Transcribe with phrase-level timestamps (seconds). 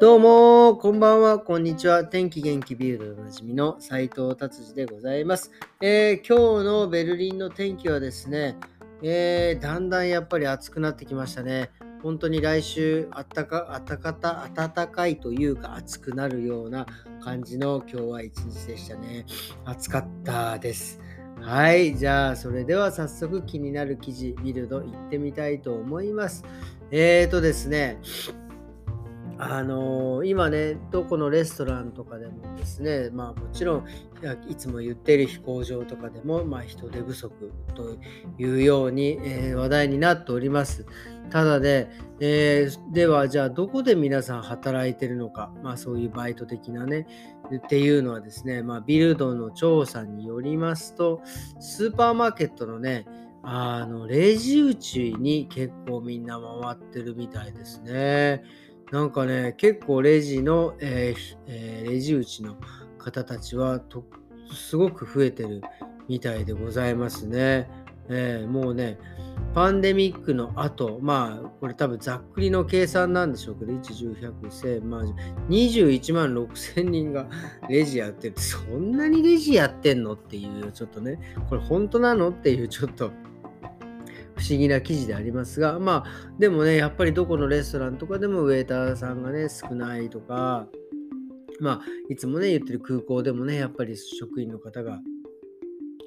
[0.00, 2.04] どうも、こんばんは、こんにちは。
[2.04, 5.50] 天気元気ビルドでおなじみの斉藤達治でございます、
[5.80, 8.56] えー、今日のベルリンの天気はですね、
[9.02, 11.70] えー、だんだんやっぱり暑くなってきましたね。
[12.00, 16.86] 本当に来週あったか、あたかた、暖かいというか暑くなるような
[17.20, 19.26] 感じの今日は一日でしたね。
[19.64, 21.00] 暑かったです。
[21.40, 21.96] はい。
[21.96, 26.44] じゃあ、それでは早速気になる記事、ビルド行ってみたいと思います。
[26.92, 27.98] えーとですね、
[29.40, 33.84] あの、今ね、どこのレストランとかでもですね、まあもちろん、
[34.48, 37.96] いつも言ってる飛行場とかでも、まあ、人手不足と
[38.36, 40.86] いうように、えー、話題になっております。
[41.30, 41.88] ただで、
[42.18, 47.06] えー、ではじゃあどこで皆さん働いてるのか、まあそういうバイト的なね、
[47.54, 51.20] っていうのはですね、まあビルドの調査によりますと、
[51.60, 53.06] スーパーマーケットのね、
[53.42, 58.42] あのレジ打ちに結構みんな回ってるみたいですね。
[58.90, 62.56] なんかね、結構レジの、えーえー、レジ打ちの
[62.98, 64.04] 方たちはと
[64.52, 65.62] すごく増えてる
[66.08, 67.68] みたいでございますね。
[68.10, 68.98] えー、もうね、
[69.54, 75.02] パンデミックの後、まあ、これ多分ざっくりの計算なんでしょうけど、1、10、100、1000、まあ、
[75.50, 77.26] 21万6千人が
[77.68, 80.14] レジやってるそんなにレジやってんの？
[80.14, 81.18] っていう、ちょっとね、
[81.50, 82.30] これ本当なの？
[82.30, 83.10] っていう、ちょっと
[84.38, 90.68] 不思議な記事でありますが、まあ、でもね、やっぱりどこのレストランとかでもウェーターさんがね、少ないとか、
[91.60, 95.00] まあ、いつもね、言ってる空港でもね、やっぱり職員の方が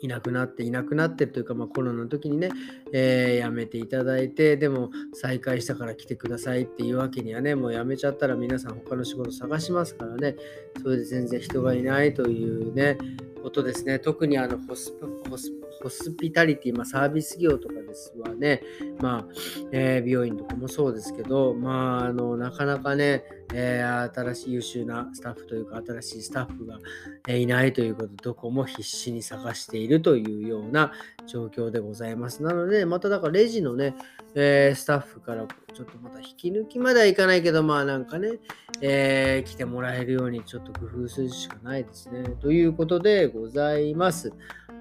[0.00, 2.50] いなくなっていなくなってというか、まあ、コロナの時にね、
[2.92, 10.36] えー、辞めていただいてでも再開したから来てくださいっていうわけにはねもう辞めちゃったら皆さん他の仕事探しますからね。
[10.82, 12.98] それで全然人がいないというね
[13.42, 13.98] ことですね。
[13.98, 14.92] 特にあのホス
[15.30, 15.50] ホス
[15.82, 18.62] ホスピタリティ、まあ、サービス業とかですわね、
[18.98, 19.24] まあ、
[19.72, 23.24] えー、美容院とかもそうですけど、まあ、あの、なかなかね、
[23.54, 26.78] えー、新しい優秀なスタッフというか、新しいスタッフが、
[27.28, 30.92] えいないということ、どこも必死に探しているというような
[31.26, 32.42] 状況でございます。
[32.42, 33.94] なので、まただからレジのね、
[34.34, 38.32] えー、スタッフからちょっとまた引き抜きまではいかないけど、まあなんかね、
[38.80, 42.24] えー、来てもらえるようにちょっと工夫するしかないですね。
[42.40, 44.32] ということでございます。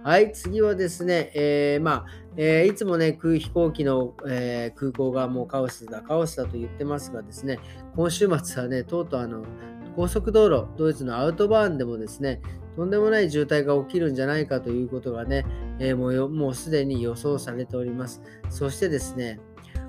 [0.04, 2.06] はい、次はですね、ですねえー、まあ、
[2.38, 7.60] えー、いつもね、空飛行機の、えー、空港がもうカオスだ、カオスだと言ってますがですね、
[7.96, 9.44] 今週末はね、とうとうあの、
[9.96, 12.40] 高速道路、ドイツのアウトバーンでもですね、
[12.76, 15.46] とんでもない渋滞が起きるんじゃないかということがね、
[15.80, 18.22] え、もうもうすでに予想されております。
[18.50, 19.40] そしてですね、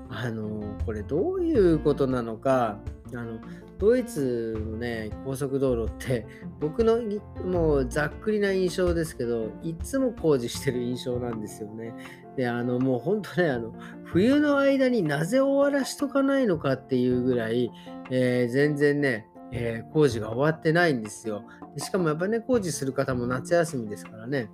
[0.08, 2.78] あのこれどういうことなのか、
[3.14, 3.38] あの
[3.78, 6.26] ドイツのね、高速道路って、
[6.60, 6.98] 僕の
[7.44, 11.94] もうざっくりな印象ですけど、いつも工事してる印象なんですよね。
[12.36, 13.74] で、あの、もう本当ね、あの、
[14.04, 17.70] 冬の間になぜ終わらしとかないのかっていうぐらい、
[18.10, 21.42] えー、全然ね、えー、工事が終わってないんですよ。
[21.76, 24.50] しかもやっぱね、工事する方も夏休みですからね。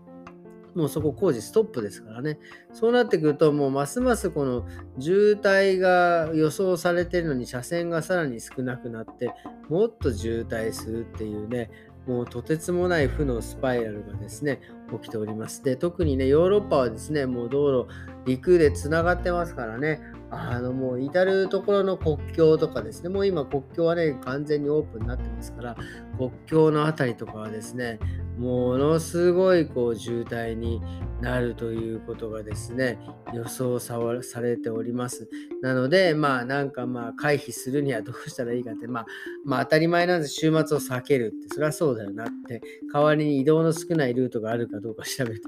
[0.74, 2.38] もうそこ工事ストップですからね。
[2.72, 4.66] そうなってくると、もうますますこの
[4.98, 9.34] 渋滞が予想されてるのに車線がさらに少なくなって、
[9.68, 11.70] もっと渋滞するっていうね、
[12.06, 14.60] もうとてつもない負のスパイラルがですね、
[14.92, 15.62] 起きております。
[15.62, 17.88] で、特にね、ヨーロッパはですね、もう道路、
[18.26, 20.00] 陸でつながってますからね、
[20.30, 25.76] あのもう至るところの国境とかですね、もう今国境はね、完全にオープンになってますから、
[26.16, 28.00] 国境の辺りとかはですね、
[28.42, 30.82] ものすごいこう渋滞に
[31.20, 32.98] なるということがですね、
[33.32, 34.00] 予想さ
[34.41, 35.28] れております。
[35.62, 39.06] なので、まあなんかまあ回避するにはどうしたらいいかって、まあ、
[39.44, 40.34] まあ当たり前なんです。
[40.34, 42.60] 週末を避けるって、そりゃそうだよなって、
[42.92, 45.41] 代わりに移動の少ないルートがあるかどうか調べて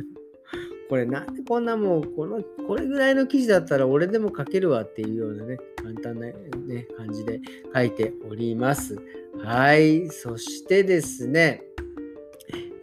[0.88, 7.40] これなんでこんなもう、この、これぐらいの記事だったら俺でも書けるわっていうようなね、簡単なね、感じで
[7.74, 8.96] 書いております。
[9.42, 10.08] はい。
[10.10, 11.64] そしてですね、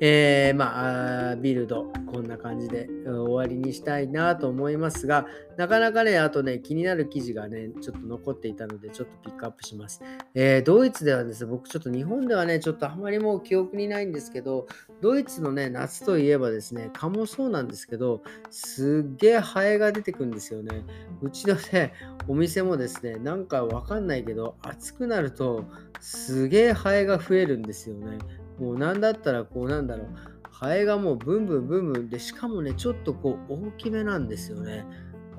[0.03, 10.01] えー、まあ、ビルド、こんな感じで終わりにしたいなと思いますが、なかなかね、あとね、気になる記事がね、ちょっと残っていたので、ちょっとピックアップします。
[10.33, 14.65] えー、ドイツではですね、僕ちょっと日本ではね、ちょっとあまりもう記憶にないんですけど、
[15.01, 20.83] ドイツのね、夏といえばですね、蚊もそうなんですけど、すっげえハエが出てくるんですよね。
[21.21, 21.93] うちのね、
[22.27, 25.65] お店もですね、なんかわかんないけど、暑くなると、
[25.99, 28.17] すげえハエが増えるんですよね。
[28.61, 30.07] もうなんだったらこうなんだろう、
[30.51, 34.85] ハエがもうブンブンブンブンで、しかもね、ちょっとこう大きめなんですよね。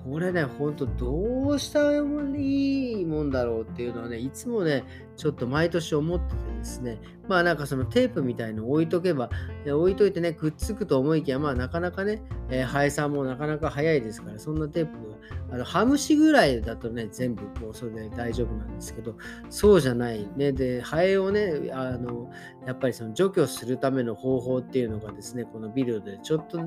[0.04, 4.84] これね、ほんとどうしたらいいもんだろうっていうのはね、いつもね、
[5.16, 9.30] ちょっと毎年思っててですね、まあなんかそのテープみたいの置いとけば、
[9.64, 15.16] 置いといてね、くっつくと思いきや、まあなかなかね、えー、生えさんもなかなか早いですから、そんなテープが、
[15.54, 19.14] あの、ハムシぐらいだとね、全部こう、それで大丈夫なんですけど、
[19.50, 20.52] そうじゃないね。
[20.52, 22.30] で、ハエをね、あの、
[22.66, 26.58] やっぱりその除去するための方法っていうのがですね、このビルドでちょっと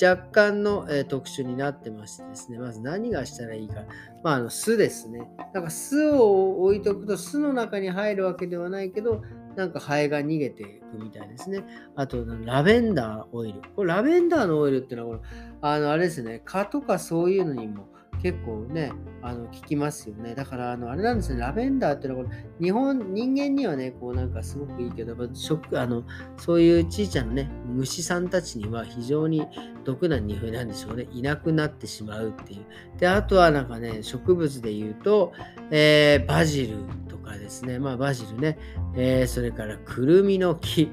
[0.00, 3.82] 若干の、えー、特殊になってましてですね、まず何がしたらいいか。
[4.22, 5.28] まあ、あの巣ですね。
[5.52, 9.22] なんか巣を置いとくと巣の中に入るわけではないけど、
[9.56, 11.64] なんかハエが逃げていくみたいですね。
[11.94, 13.60] あと、ラベンダーオイル。
[13.76, 15.20] これラベンダーのオイルっていうのは、
[15.60, 17.88] あの、あれですね、蚊とかそういうのにも
[18.24, 18.90] 結構ね、
[19.20, 20.34] あの、効きますよね。
[20.34, 22.24] だから、あの、あれなんですね、ラベンダーっていうのは、
[22.58, 26.04] 日本、人間にはね、こうなんかすごくいいけど、食、あの、
[26.38, 29.46] そういうちいちゃなね、虫さんたちには非常に
[29.84, 31.06] 毒な匂いなんでしょうね。
[31.12, 32.64] いなくなってしまうっていう。
[32.98, 35.34] で、あとはなんかね、植物で言うと、
[35.70, 36.78] えー、バジル
[37.10, 38.56] とかですね、まあバジルね、
[38.96, 40.90] えー、それからくるみの木、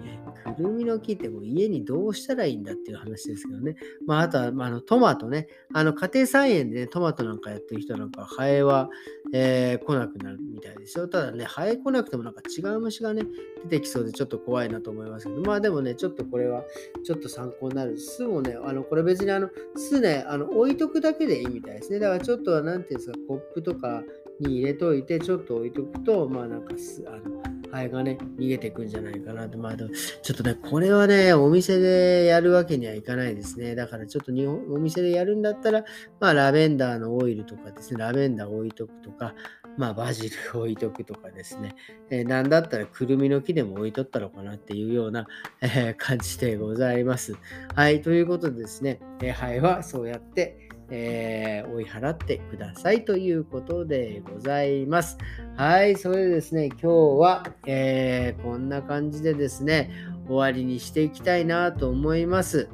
[0.54, 3.76] くるみの木ってもう家にどうしたらいいんだっていう話ですけどね。
[4.06, 5.48] まあ、あとは、まあ、のトマトね。
[5.74, 8.90] あの家庭菜園でね、トマトなんかやってる人なんか、ハエは、
[9.34, 11.08] えー、来なくなるみたいですよ。
[11.08, 13.24] ただね、ハエ来なくてもなんか違う虫がね、
[13.64, 16.64] 出てきそうでちょっと怖いなと思いますけど、まあでもね、ちょっとこれは
[17.04, 17.98] ちょっと参考になる。
[17.98, 22.00] 巣もね、あのこれ別にあの巣ね、あの置いとくだけでいいみたいですね。
[22.00, 24.04] だからちょっと、なんていうんですか、コップとか
[24.40, 26.74] に入れといて、ちょっと置いとくと、まあなんか、
[27.08, 29.58] あのハエがね、逃げていくんじゃないかなと。
[29.58, 33.76] まあ、ちょっとね、これはね、お店でやるわけにはいかないですね。
[33.76, 35.86] だからちょっと日本お店でやるんだったら、
[36.20, 39.34] まあ、ラベンダーのオイルとかですね、ラベンダー置いとくとか、
[39.78, 41.76] まあ、バジル置いとくとかですね、
[42.10, 45.28] えー、なんだったらくるみの木でも置いとったのかなっていうような、
[45.62, 47.36] えー、感じでございます。
[47.76, 55.18] はい、ということでですね、えー、ハエはそうやって、えー、追い払ってくださいということでございます。
[55.56, 56.88] はい、それでですね、今日
[57.20, 59.90] は、えー、こんな感じでですね、
[60.28, 62.70] 終わりにしていきたいなと思います。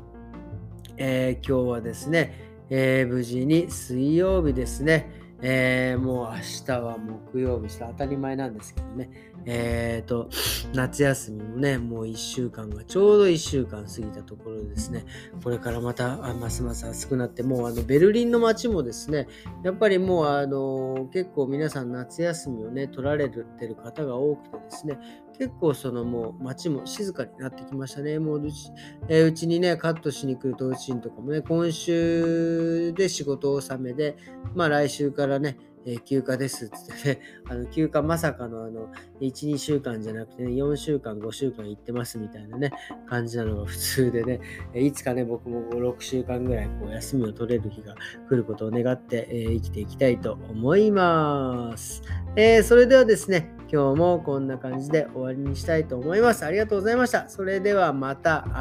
[0.97, 2.33] えー、今日はですね、
[2.69, 5.09] え無事に水曜日ですね、
[5.41, 9.09] えもう明日は木曜日して当たり前なんですけどね、
[9.45, 10.29] え、ー、と、
[10.73, 15.05] 夏休みもね、もう1週間が、ちょうど1週間過ぎたところですね、
[15.43, 19.27] これからまた、ますます暑くなって、もうあの、ベルリンの街もですね、
[19.63, 24.99] やっぱりもうあの、結構皆さん夏休みをね、取られてる方が多くてですね、
[25.37, 28.19] 結構そのもう街も静かになってきましたね。
[28.19, 28.71] もううち,、
[29.07, 34.17] えー、うちにね、カットしに来るとうちんとかもね、今週で仕事納めで、
[34.55, 38.89] まあ来週からね、え休暇ですってってね、 あの休暇まさかのあの
[39.21, 42.71] 1、2週間じゃなくてね、4週間、5週間行ってますみたいなね、
[43.05, 44.41] 感じなのが普通でね、
[44.75, 47.95] いつかね、僕も5、6週間ぐらいこう休みを取れる日が
[48.27, 52.01] 来ることを願って、え生きていきたいと思います。
[52.35, 56.45] えー、それではですね、今日もこんな感じで終わりにしたいと思います。
[56.45, 57.27] ありがとうございました。
[57.29, 58.53] それではまた明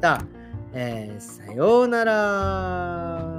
[0.00, 0.24] 日、
[0.74, 3.31] えー、さようなら。